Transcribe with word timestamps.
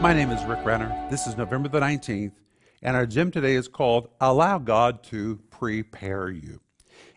My 0.00 0.12
name 0.12 0.30
is 0.30 0.44
Rick 0.44 0.64
Renner. 0.64 1.08
This 1.10 1.26
is 1.26 1.36
November 1.36 1.68
the 1.68 1.80
19th, 1.80 2.32
and 2.82 2.94
our 2.94 3.06
gem 3.06 3.30
today 3.30 3.54
is 3.54 3.66
called 3.66 4.10
Allow 4.20 4.58
God 4.58 5.02
to 5.04 5.40
Prepare 5.50 6.28
You. 6.28 6.60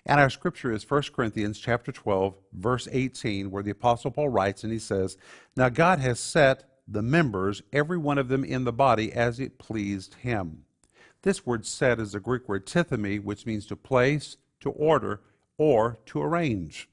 And 0.06 0.20
our 0.20 0.30
scripture 0.30 0.72
is 0.72 0.90
1 0.90 1.04
Corinthians 1.14 1.60
chapter 1.60 1.92
12, 1.92 2.36
verse 2.54 2.88
18, 2.92 3.52
where 3.52 3.62
the 3.62 3.72
apostle 3.72 4.12
Paul 4.12 4.30
writes 4.30 4.64
and 4.64 4.74
he 4.74 4.80
says, 4.80 5.18
"Now 5.56 5.70
God 5.70 6.00
has 6.00 6.20
set 6.20 6.80
the 6.88 7.04
members, 7.04 7.62
every 7.72 7.98
one 7.98 8.18
of 8.18 8.30
them 8.30 8.44
in 8.44 8.64
the 8.64 8.74
body 8.74 9.14
as 9.14 9.40
it 9.40 9.60
pleased 9.60 10.16
him." 10.16 10.64
This 11.22 11.46
word 11.46 11.66
set 11.68 12.00
is 12.00 12.14
the 12.14 12.20
Greek 12.20 12.48
word 12.48 12.66
tithemi, 12.66 13.22
which 13.22 13.46
means 13.46 13.68
to 13.68 13.76
place, 13.76 14.38
to 14.62 14.72
order, 14.72 15.22
or 15.58 16.00
to 16.08 16.22
arrange. 16.22 16.89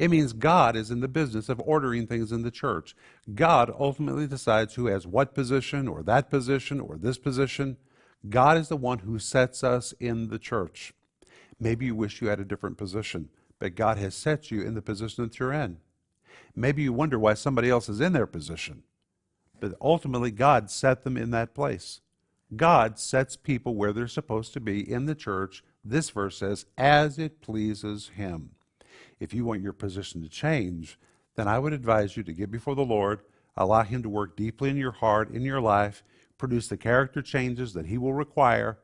It 0.00 0.10
means 0.10 0.32
God 0.32 0.76
is 0.76 0.90
in 0.90 1.00
the 1.00 1.08
business 1.08 1.50
of 1.50 1.60
ordering 1.60 2.06
things 2.06 2.32
in 2.32 2.40
the 2.40 2.50
church. 2.50 2.96
God 3.34 3.70
ultimately 3.78 4.26
decides 4.26 4.74
who 4.74 4.86
has 4.86 5.06
what 5.06 5.34
position, 5.34 5.86
or 5.86 6.02
that 6.02 6.30
position, 6.30 6.80
or 6.80 6.96
this 6.96 7.18
position. 7.18 7.76
God 8.26 8.56
is 8.56 8.70
the 8.70 8.78
one 8.78 9.00
who 9.00 9.18
sets 9.18 9.62
us 9.62 9.92
in 10.00 10.28
the 10.28 10.38
church. 10.38 10.94
Maybe 11.60 11.84
you 11.84 11.94
wish 11.94 12.22
you 12.22 12.28
had 12.28 12.40
a 12.40 12.46
different 12.46 12.78
position, 12.78 13.28
but 13.58 13.74
God 13.74 13.98
has 13.98 14.14
set 14.14 14.50
you 14.50 14.62
in 14.62 14.72
the 14.72 14.80
position 14.80 15.24
that 15.24 15.38
you're 15.38 15.52
in. 15.52 15.76
Maybe 16.56 16.80
you 16.80 16.94
wonder 16.94 17.18
why 17.18 17.34
somebody 17.34 17.68
else 17.68 17.90
is 17.90 18.00
in 18.00 18.14
their 18.14 18.26
position, 18.26 18.84
but 19.60 19.74
ultimately 19.82 20.30
God 20.30 20.70
set 20.70 21.04
them 21.04 21.18
in 21.18 21.30
that 21.32 21.54
place. 21.54 22.00
God 22.56 22.98
sets 22.98 23.36
people 23.36 23.74
where 23.74 23.92
they're 23.92 24.08
supposed 24.08 24.54
to 24.54 24.60
be 24.60 24.80
in 24.80 25.04
the 25.04 25.14
church. 25.14 25.62
This 25.84 26.08
verse 26.08 26.38
says, 26.38 26.64
as 26.78 27.18
it 27.18 27.42
pleases 27.42 28.12
Him. 28.14 28.52
If 29.20 29.34
you 29.34 29.44
want 29.44 29.62
your 29.62 29.74
position 29.74 30.22
to 30.22 30.28
change, 30.28 30.98
then 31.36 31.46
I 31.46 31.58
would 31.58 31.72
advise 31.72 32.16
you 32.16 32.22
to 32.24 32.32
get 32.32 32.50
before 32.50 32.74
the 32.74 32.84
Lord, 32.84 33.20
allow 33.56 33.82
Him 33.82 34.02
to 34.02 34.08
work 34.08 34.36
deeply 34.36 34.70
in 34.70 34.76
your 34.76 34.92
heart, 34.92 35.30
in 35.30 35.42
your 35.42 35.60
life, 35.60 36.02
produce 36.38 36.68
the 36.68 36.76
character 36.76 37.22
changes 37.22 37.74
that 37.74 37.86
He 37.86 37.98
will 37.98 38.14
require, 38.14 38.78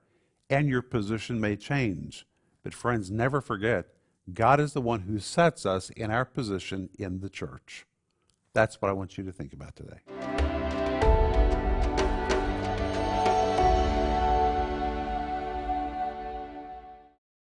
and 0.48 0.68
your 0.68 0.82
position 0.82 1.40
may 1.40 1.56
change. 1.56 2.26
But, 2.62 2.74
friends, 2.74 3.10
never 3.10 3.40
forget 3.40 3.86
God 4.32 4.60
is 4.60 4.72
the 4.72 4.80
one 4.80 5.00
who 5.00 5.18
sets 5.18 5.64
us 5.64 5.90
in 5.90 6.10
our 6.10 6.24
position 6.24 6.90
in 6.98 7.20
the 7.20 7.30
church. 7.30 7.86
That's 8.52 8.80
what 8.82 8.90
I 8.90 8.92
want 8.92 9.16
you 9.16 9.24
to 9.24 9.32
think 9.32 9.52
about 9.52 9.76
today. 9.76 10.35